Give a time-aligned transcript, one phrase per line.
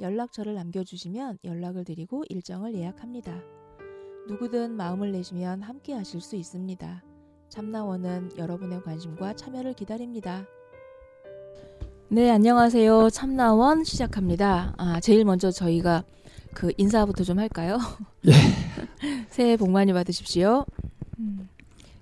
[0.00, 3.42] 연락처를 남겨주시면 연락을 드리고 일정을 예약합니다.
[4.28, 7.02] 누구든 마음을 내시면 함께 하실 수 있습니다.
[7.48, 10.46] 참나원은 여러분의 관심과 참여를 기다립니다.
[12.10, 13.10] 네, 안녕하세요.
[13.10, 14.74] 참나원 시작합니다.
[14.78, 16.04] 아, 제일 먼저 저희가
[16.54, 17.78] 그 인사부터 좀 할까요?
[18.26, 18.32] 예.
[19.28, 20.64] 새해 복 많이 받으십시오.
[21.18, 21.48] 음,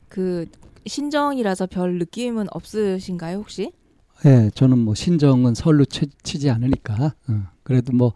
[0.09, 0.47] 그
[0.87, 3.73] 신정이라서 별 느낌은 없으신가요, 혹시?
[4.25, 8.13] 예, 저는 뭐 신정은 설로 치, 지 않으니까 어, 그래도 뭐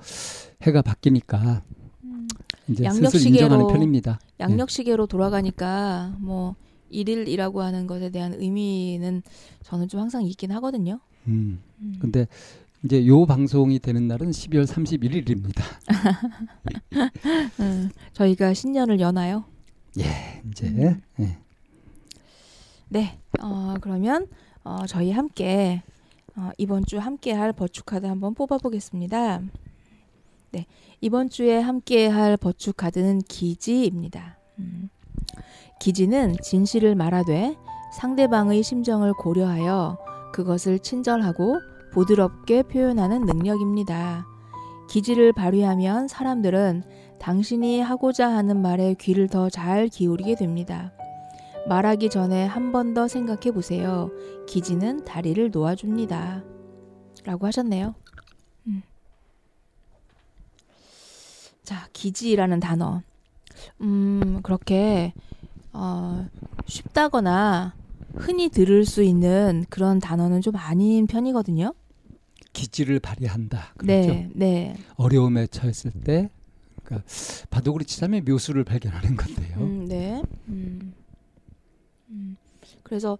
[0.62, 1.62] 해가 바뀌니까
[2.68, 4.20] 이제 슬슬 인정하는 편입니다.
[4.38, 6.54] 양력시계로 돌아가니까 뭐
[6.88, 9.22] 일일이라고 하는 것에 대한 의미는
[9.62, 11.00] 저는 좀 항상 있긴 하거든요.
[11.26, 11.60] 음.
[11.80, 11.96] 음.
[12.00, 12.26] 근데
[12.82, 15.62] 이제 요 방송이 되는 날은 12월 31일입니다.
[17.60, 19.44] 음, 저희가 신년을 여나요?
[19.98, 20.68] 예, 이제.
[20.68, 21.00] 음.
[21.20, 21.38] 예.
[22.88, 24.26] 네, 어, 그러면
[24.64, 25.82] 어, 저희 함께
[26.41, 29.42] 어, 이번 주 함께 할 버추카드 한번 뽑아보겠습니다.
[30.52, 30.66] 네,
[31.02, 34.38] 이번 주에 함께 할 버추카드는 기지입니다.
[34.58, 34.88] 음.
[35.78, 37.56] 기지는 진실을 말하되
[37.92, 39.98] 상대방의 심정을 고려하여
[40.32, 41.58] 그것을 친절하고
[41.92, 44.27] 부드럽게 표현하는 능력입니다.
[44.88, 46.84] 기지를 발휘하면 사람들은
[47.19, 50.92] 당신이 하고자 하는 말에 귀를 더 잘 기울이게 됩니다.
[51.69, 54.11] 말하기 전에 한 번 더 생각해 보세요.
[54.47, 56.42] 기지는 다리를 놓아줍니다.
[57.25, 57.94] 라고 하셨네요.
[58.66, 58.83] 음.
[61.62, 63.03] 자, 기지라는 단어.
[63.81, 65.12] 음, 그렇게,
[65.72, 66.26] 어,
[66.66, 67.75] 쉽다거나
[68.15, 71.75] 흔히 들을 수 있는 그런 단어는 좀 아닌 편이거든요.
[72.53, 73.75] 기지를 발휘한다.
[73.76, 74.09] 그렇죠?
[74.09, 74.76] 네, 네.
[74.97, 76.31] 어려움에 처했을 때,
[76.82, 77.06] 그러니까
[77.50, 79.56] 바둑으로 치자면 묘수를 발견하는 건데요.
[79.59, 80.22] 음, 네.
[80.49, 80.49] 음.
[80.49, 80.59] 음.
[82.90, 83.16] 그래서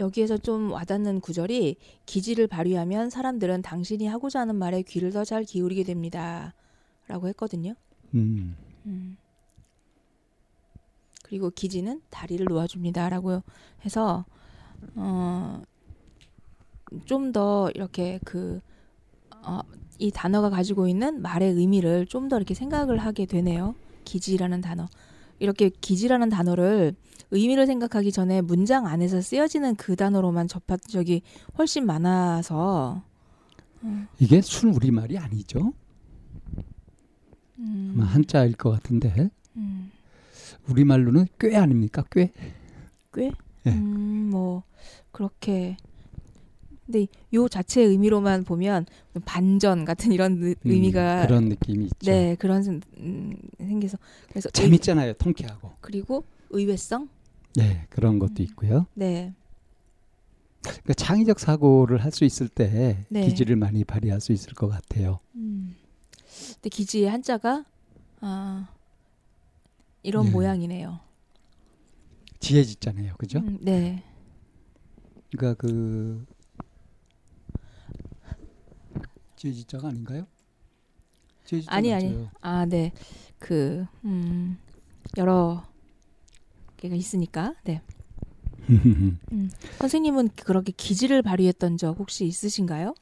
[0.00, 1.76] 여기에서 좀 와닿는 구절이
[2.06, 6.54] 기지를 발휘하면 사람들은 당신이 하고자 하는 말에 귀를 더 잘 기울이게 됩니다.
[7.06, 7.74] 라고 했거든요.
[8.14, 8.56] 음.
[8.86, 9.16] 음.
[11.22, 13.42] 그리고 기지는 다리를 놓아줍니다라고
[13.84, 14.24] 해서
[14.96, 15.62] 어,
[17.04, 18.60] 좀 더 이렇게 그
[19.44, 19.60] 어,
[19.98, 23.74] 이 단어가 가지고 있는 말의 의미를 좀 더 이렇게 생각을 하게 되네요.
[24.04, 24.88] 기지라는 단어.
[25.40, 26.94] 이렇게 기지라는 단어를
[27.30, 31.22] 의미를 생각하기 전에 문장 안에서 쓰여지는 그 단어로만 접한 적이
[31.58, 33.02] 훨씬 많아서
[33.84, 34.08] 음.
[34.18, 35.72] 이게 순 우리말이 아니죠?
[37.58, 37.96] 음.
[38.00, 39.90] 한자일 것 같은데 음.
[40.68, 42.04] 우리말로는 꽤 아닙니까?
[42.10, 42.32] 꽤?
[43.12, 43.32] 꽤?
[43.62, 43.72] 네.
[43.72, 44.62] 음, 뭐
[45.12, 45.76] 그렇게
[46.86, 48.84] 근데 요 자체의 의미로만 보면
[49.24, 52.10] 반전 같은 이런 음, 의미가 그런 느낌이 있죠.
[52.10, 53.96] 네, 그런 음, 생겨서
[54.28, 55.70] 그래서 재밌잖아요, 통쾌하고.
[55.80, 57.08] 그리고 의외성?
[57.56, 58.86] 네, 그런 것도 음, 있고요.
[58.94, 59.34] 네.
[60.62, 63.24] 그러니까 창의적 사고를 할 수 있을 때 네.
[63.24, 65.20] 기지를 많이 발휘할 수 있을 것 같아요.
[65.34, 65.74] 음.
[66.54, 67.64] 근데 기지의 한자가
[68.20, 68.68] 아
[70.02, 70.30] 이런 네.
[70.30, 71.00] 모양이네요.
[72.40, 73.38] 지혜지잖아요, 그죠?
[73.40, 74.02] 음, 네.
[75.30, 76.24] 그러니까 그
[79.36, 80.26] 지혜지자가 아닌가요?
[81.46, 82.04] 지혜지자 아니 맞아요.
[82.04, 82.28] 아니.
[82.40, 82.92] 아 네.
[83.38, 84.58] 그 음,
[85.16, 85.64] 여러
[86.80, 87.54] 개가 있으니까.
[87.64, 87.82] 네.
[88.70, 92.94] 음, 선생님은 그렇게 기지를 발휘했던 적 혹시 있으신가요?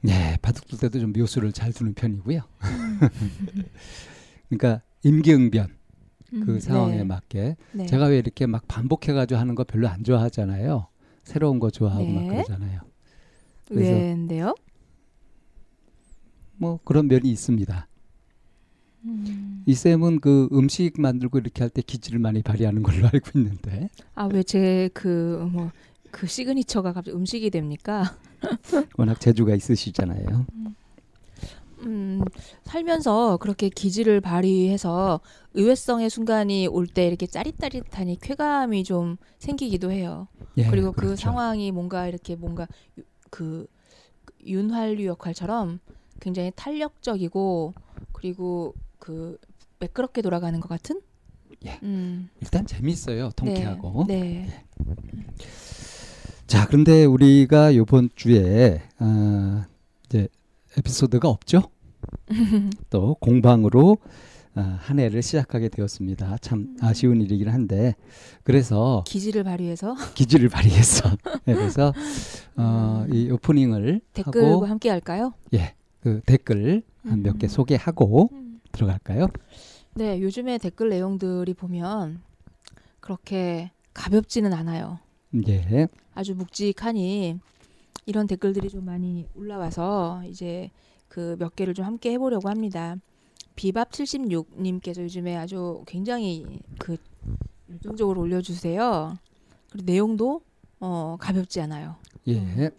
[0.00, 2.40] 네, 바둑 둘 때도 좀 묘수를 잘 두는 편이고요.
[4.48, 5.76] 그러니까 임기응변
[6.30, 7.04] 그 음, 상황에 네.
[7.04, 7.86] 맞게 네.
[7.86, 10.88] 제가 왜 이렇게 막 반복해가지고 하는 거 별로 안 좋아하잖아요.
[11.24, 12.12] 새로운 거 좋아하고 네.
[12.12, 12.80] 막 그러잖아요.
[13.70, 14.54] 왜인데요?
[16.56, 17.88] 뭐 그런 면이 있습니다.
[19.06, 19.62] 음.
[19.66, 23.88] 이 쌤은 그 음식 만들고 이렇게 할 때 기질을 많이 발휘하는 걸로 알고 있는데.
[24.14, 25.70] 아 왜 제 그 뭐
[26.12, 28.16] 그 시그니처가 갑자기 음식이 됩니까?
[28.96, 30.46] 워낙 재주가 있으시잖아요.
[30.54, 30.74] 음.
[31.80, 32.22] 음,
[32.64, 35.20] 살면서 그렇게 기질을 발휘해서
[35.54, 40.26] 의외성의 순간이 올 때 이렇게 짜릿짜릿하니 쾌감이 좀 생기기도 해요.
[40.56, 41.10] 예, 그리고 그 그렇죠.
[41.10, 42.66] 그 상황이 뭔가 이렇게 뭔가
[43.30, 43.66] 그
[44.46, 45.80] 윤활유 역할처럼
[46.20, 47.74] 굉장히 탄력적이고
[48.12, 48.74] 그리고
[49.06, 49.38] 그
[49.78, 51.00] 매끄럽게 돌아가는 것 같은?
[51.64, 51.78] 예.
[51.84, 52.28] 음.
[52.40, 53.30] 일단 재밌어요.
[53.36, 54.04] 통쾌하고.
[54.08, 54.20] 네.
[54.20, 54.48] 네.
[54.48, 55.46] 예.
[56.48, 59.64] 자, 그런데 우리가 이번 주에 어,
[60.06, 60.26] 이제
[60.76, 61.70] 에피소드가 없죠?
[62.90, 63.98] 또 공방으로
[64.56, 66.38] 어, 한 해를 시작하게 되었습니다.
[66.38, 66.76] 참 음.
[66.80, 67.94] 아쉬운 일이긴 한데
[68.42, 71.10] 그래서 기지를 발휘해서 기지를 발휘해서
[71.44, 71.92] 네, 그래서
[72.56, 73.14] 어, 음.
[73.14, 75.32] 이 오프닝을 댓글과 하고, 함께 할까요?
[75.54, 77.48] 예, 그 댓글 한 몇개 음.
[77.48, 78.45] 소개하고 음.
[78.76, 79.28] 들어갈까요?
[79.94, 82.20] 네, 요즘에 댓글 내용들이 보면
[83.00, 84.98] 그렇게 가볍지는 않아요.
[85.48, 85.88] 예.
[86.14, 87.38] 아주 묵직하니
[88.06, 90.70] 이런 댓글들이 좀 많이 올라와서 이제
[91.08, 92.96] 그 몇 개를 좀 함께 해보려고 합니다.
[93.54, 96.44] 비밥 76님께서 요즘에 아주 굉장히
[96.78, 96.96] 그
[97.70, 99.16] 열정적으로 올려주세요.
[99.70, 100.42] 그리고 내용도
[100.78, 101.96] 어, 가볍지 않아요.
[102.26, 102.38] 예.
[102.38, 102.70] 음.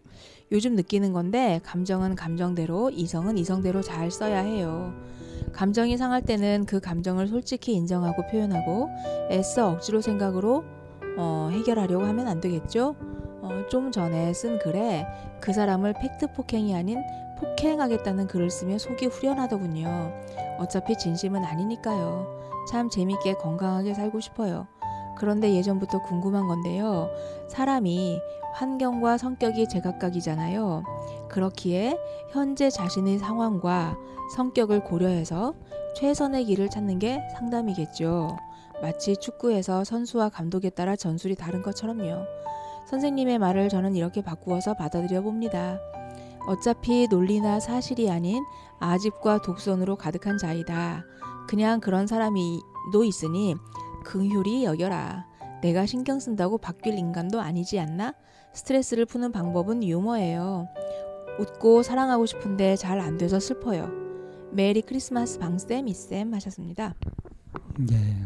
[0.52, 4.94] 요즘 느끼는 건데 감정은 감정대로 이성은 이성대로 잘 써야 해요.
[5.54, 8.90] 감정이 상할 때는 그 감정을 솔직히 인정하고 표현하고
[9.32, 10.64] 애써 억지로 생각으로
[11.18, 12.96] 어, 해결하려고 하면 안 되겠죠?
[13.42, 15.08] 어, 좀 전에 쓴 글에
[15.40, 17.02] 그 사람을 팩트 폭행이 아닌
[17.40, 20.14] 폭행하겠다는 글을 쓰며 속이 후련하더군요.
[20.60, 22.28] 어차피 진심은 아니니까요.
[22.70, 24.68] 참 재밌게 건강하게 살고 싶어요.
[25.18, 27.10] 그런데 예전부터 궁금한 건데요.
[27.50, 28.20] 사람이
[28.54, 30.84] 환경과 성격이 제각각이잖아요.
[31.30, 31.98] 그렇기에
[32.32, 33.98] 현재 자신의 상황과
[34.36, 35.54] 성격을 고려해서
[35.96, 38.38] 최선의 길을 찾는 게 상담이겠죠.
[38.82, 42.26] 마치 축구에서 선수와 감독에 따라 전술이 다른 것처럼요.
[42.88, 45.80] 선생님의 말을 저는 이렇게 바꾸어서 받아들여 봅니다.
[46.48, 48.44] 어차피 논리나 사실이 아닌
[48.80, 51.04] 아집과 독선으로 가득한 자이다.
[51.48, 52.62] 그냥 그런 사람이
[52.94, 53.56] 도 있으니
[54.06, 55.26] 긍휼히 여겨라.
[55.62, 58.14] 내가 신경 쓴다고 바뀔 인간도 아니지 않나?
[58.54, 60.68] 스트레스를 푸는 방법은 유머예요.
[61.40, 63.90] 웃고 사랑하고 싶은데 잘 안 돼서 슬퍼요.
[64.52, 66.96] 메리 크리스마스 방쌤 이쌤 하셨습니다.
[67.80, 68.26] 네.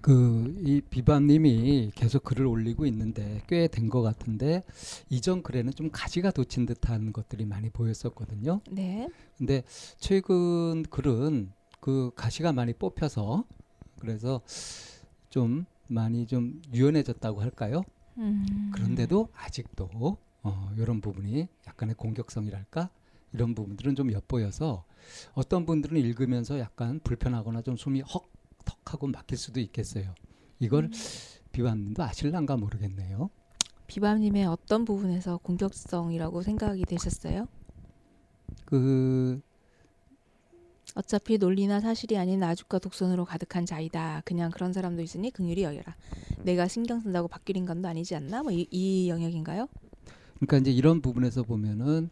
[0.00, 4.62] 그 이 비반님이 계속 글을 올리고 있는데 꽤 된 것 같은데
[5.10, 8.60] 이전 글에는 좀 가지가 돋친 듯한 것들이 많이 보였었거든요.
[8.70, 9.08] 네.
[9.36, 9.62] 근데
[9.98, 13.44] 최근 글은 그 가시가 많이 뽑혀서
[14.00, 14.40] 그래서
[15.28, 17.82] 좀 많이 좀 유연해졌다고 할까요?
[18.18, 18.70] 음.
[18.74, 22.90] 그런데도 아직도 어, 이런 부분이 약간의 공격성이랄까
[23.32, 24.84] 이런 부분들은 좀 엿보여서
[25.34, 28.30] 어떤 분들은 읽으면서 약간 불편하거나 좀 숨이 헉
[28.64, 30.14] 턱하고 막힐 수도 있겠어요.
[30.58, 30.90] 이걸 음.
[31.52, 33.30] 비밤님도 아실란가 모르겠네요.
[33.86, 37.48] 비밤님의 어떤 부분에서 공격성이라고 생각이 되셨어요?
[38.64, 39.40] 그
[40.94, 44.22] 어차피 논리나 사실이 아닌 아죽과 독선으로 가득한 자이다.
[44.24, 45.96] 그냥 그런 사람도 있으니 긍휼히 여겨라.
[46.42, 48.42] 내가 신경 쓴다고 바뀔 인간도 아니지 않나?
[48.42, 49.68] 뭐이 이 영역인가요?
[50.40, 52.10] 그러니까 이제 이런 부분에서 보면은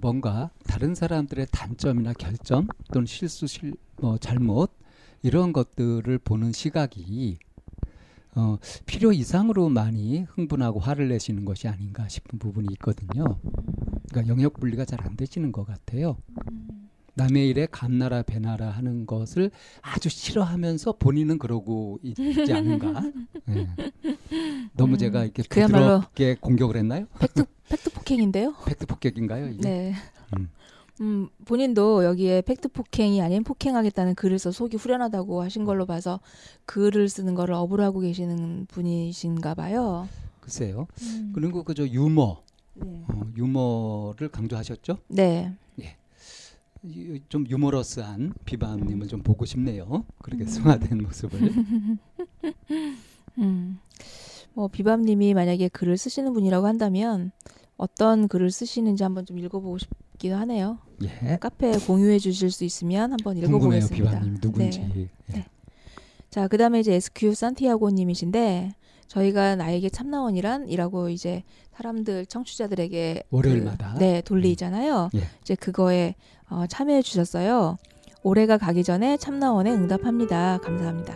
[0.00, 4.72] 뭔가 다른 사람들의 단점이나 결점 또는 실수, 실, 뭐 잘못
[5.22, 7.38] 이런 것들을 보는 시각이
[8.36, 13.38] 어, 필요 이상으로 많이 흥분하고 화를 내시는 것이 아닌가 싶은 부분이 있거든요.
[14.10, 16.16] 그러니까 영역 분리가 잘 안 되시는 것 같아요.
[17.14, 19.50] 남의 일에 감나라 배나라 하는 것을
[19.80, 23.12] 아주 싫어하면서 본인은 그러고 있지 않은가.
[23.46, 23.68] 네.
[24.76, 27.06] 너무 음, 제가 이렇게 부드럽게 공격을 했나요?
[27.18, 28.54] 팩트 팩트 폭행인데요?
[28.66, 29.48] 팩트 폭격인가요?
[29.48, 29.60] 이게?
[29.60, 29.94] 네.
[30.36, 30.48] 음.
[31.00, 36.20] 음, 본인도 여기에 팩트 폭행이 아닌 폭행하겠다는 글을 써 속이 후련하다고 하신 걸로 봐서
[36.66, 40.08] 글을 쓰는 거를 업으로 하고 계시는 분이신가 봐요.
[40.40, 40.86] 글쎄요.
[41.02, 41.32] 음.
[41.34, 42.42] 그리고 그저 유머,
[42.74, 43.04] 네.
[43.08, 44.98] 어, 유머를 강조하셨죠?
[45.08, 45.52] 네.
[45.80, 45.96] 예.
[47.28, 50.04] 좀 유머러스한 비밤님을 좀 보고 싶네요.
[50.22, 50.48] 그렇게 음.
[50.48, 51.40] 승화된 모습을.
[53.38, 53.78] 음.
[54.52, 57.32] 뭐 비밤님이 만약에 글을 쓰시는 분이라고 한다면
[57.76, 60.78] 어떤 글을 쓰시는지 한번 좀 읽어보고 싶기도 하네요.
[61.02, 61.38] 예.
[61.38, 64.10] 카페에 공유해 주실 수 있으면 한번 읽어보겠습니다.
[64.10, 64.80] 비바님 누군지.
[64.80, 65.08] 네.
[65.30, 65.32] 예.
[65.32, 65.46] 네.
[66.30, 68.74] 자, 그 다음에 이제 SQ 산티아고님이신데
[69.08, 71.42] 저희가 나에게 참나원이란 이라고 이제
[71.72, 75.10] 사람들 청취자들에게 월요일마다 그, 네 돌리잖아요.
[75.14, 75.18] 음.
[75.18, 75.24] 예.
[75.40, 76.14] 이제 그거에
[76.50, 77.76] 어, 참여해 주셨어요.
[78.22, 80.58] 올해가 가기 전에 참나원에 응답합니다.
[80.58, 81.14] 감사합니다.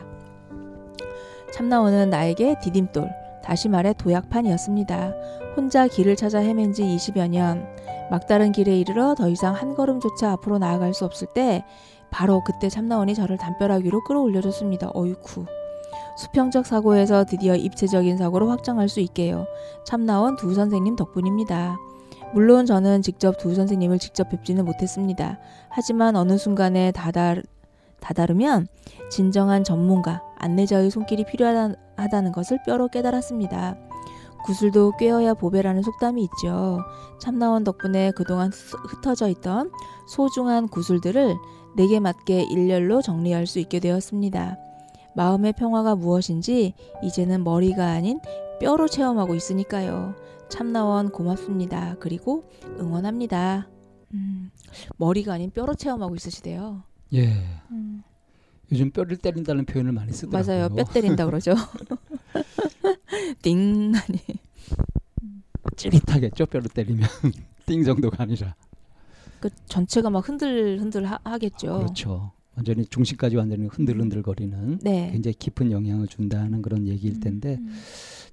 [1.52, 3.08] 참나원은 나에게 디딤돌,
[3.42, 5.14] 다시 말해 도약판이었습니다.
[5.56, 7.66] 혼자 길을 찾아 헤맨 지 20여 년,
[8.10, 11.64] 막다른 길에 이르러 더 이상 한 걸음조차 앞으로 나아갈 수 없을 때
[12.10, 14.90] 바로 그때 참나원이 저를 담벼락위로 끌어올려줬습니다.
[14.94, 15.46] 어이쿠.
[16.18, 19.46] 수평적 사고에서 드디어 입체적인 사고로 확장할 수 있게요.
[19.86, 21.76] 참나원 두 선생님 덕분입니다.
[22.34, 25.38] 물론 저는 직접 두 선생님을 직접 뵙지는 못했습니다.
[25.68, 27.44] 하지만 어느 순간에 다달,
[28.00, 28.66] 다다르면
[29.10, 33.76] 진정한 전문가, 안내자의 손길이 필요하다는 것을 뼈로 깨달았습니다.
[34.44, 36.80] 구슬도 꿰어야 보배라는 속담이 있죠.
[37.20, 38.50] 참나원 덕분에 그동안
[38.88, 39.70] 흩어져 있던
[40.08, 41.36] 소중한 구슬들을
[41.76, 44.58] 내게 맞게 일렬로 정리할 수 있게 되었습니다.
[45.18, 48.20] 마음의 평화가 무엇인지 이제는 머리가 아닌
[48.60, 50.14] 뼈로 체험하고 있으니까요.
[50.48, 51.96] 참나원 고맙습니다.
[51.98, 52.48] 그리고
[52.78, 53.68] 응원합니다.
[54.14, 54.52] 음,
[54.96, 56.84] 머리가 아닌 뼈로 체험하고 있으시대요.
[57.14, 57.32] 예.
[57.72, 58.04] 음,
[58.70, 60.56] 요즘 뼈를 때린다는 표현을 많이 쓰더라고요.
[60.56, 60.68] 맞아요.
[60.68, 61.54] 뼈 때린다 그러죠.
[63.42, 64.20] 띵 하니.
[65.74, 66.46] 찌릿하겠죠.
[66.46, 67.08] 뼈를 때리면
[67.66, 68.54] 띵 정도가 아니라.
[69.40, 71.78] 그 전체가 막 흔들 흔들 하, 하겠죠.
[71.78, 72.30] 그렇죠.
[72.58, 75.10] 완전히 중심까지 완전히 흔들흔들거리는 네.
[75.12, 77.72] 굉장히 깊은 영향을 준다는 그런 얘기일 텐데 음,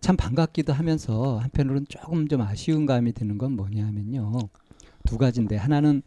[0.02, 4.50] 참 반갑기도 하면서 한편으로는 조금 좀 아쉬운 감이 드는 건 뭐냐면요.
[5.06, 6.02] 두 가지인데 하나는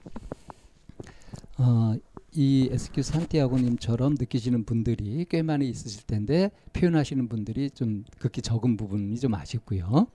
[1.58, 1.94] 어,
[2.34, 9.18] 이 SQ 산티아고님처럼 느끼시는 분들이 꽤 많이 있으실 텐데 표현하시는 분들이 좀 극히 적은 부분이
[9.18, 10.06] 좀 아쉽고요.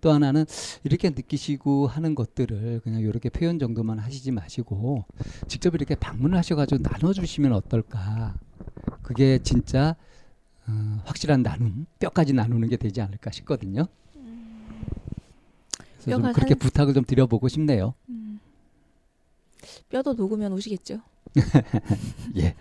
[0.00, 0.44] 또 하나는
[0.82, 5.04] 이렇게 느끼시고 하는 것들을 그냥 이렇게 표현 정도만 하시지 마시고
[5.46, 8.34] 직접 이렇게 방문하셔가지고 나눠주시면 어떨까.
[9.02, 9.96] 그게 진짜
[10.66, 13.86] 어, 확실한 나눔, 뼈까지 나누는 게 되지 않을까 싶거든요.
[16.02, 17.94] 그래서 좀 그렇게 한- 부탁을 좀 드려보고 싶네요.
[18.08, 18.40] 음.
[19.90, 21.00] 뼈도 녹으면 오시겠죠.
[22.38, 22.54] 예.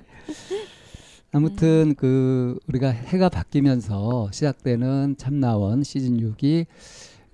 [1.32, 6.66] 아무튼 그 우리가 해가 바뀌면서 시작되는 참나원 시즌 6이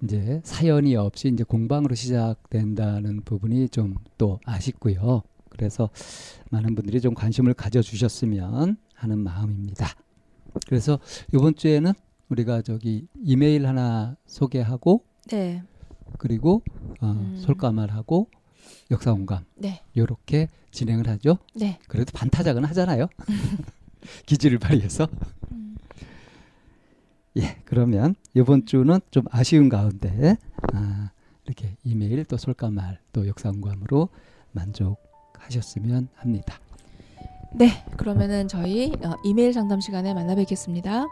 [0.04, 5.24] 이제 사연이 없이 이제 공방으로 시작된다는 부분이 좀 또 아쉽고요.
[5.50, 5.90] 그래서
[6.52, 9.88] 많은 분들이 좀 관심을 가져 주셨으면 하는 마음입니다.
[10.68, 11.00] 그래서
[11.34, 11.92] 이번 주에는
[12.30, 15.64] 우리가 저기 이메일 하나 소개하고 네.
[16.18, 16.62] 그리고
[17.02, 17.38] 어, 음.
[17.38, 18.28] 솔까말하고
[18.92, 19.82] 역사 공감 네.
[19.94, 21.38] 이렇게 진행을 하죠.
[21.56, 21.80] 네.
[21.88, 23.08] 그래도 반타작은 하잖아요.
[24.26, 25.08] 기지를 발휘해서.
[25.52, 25.78] 음.
[27.38, 30.38] 예, 그러면 이번 주는 좀 아쉬운 가운데
[30.74, 31.12] 아,
[31.46, 34.10] 이렇게 이메일 또 솔까말 또 역사 공감으로
[34.52, 36.60] 만족하셨으면 합니다.
[37.54, 37.84] 네.
[37.98, 41.06] 그러면은 저희 어, 이메일 상담 시간에 만나 뵙겠습니다.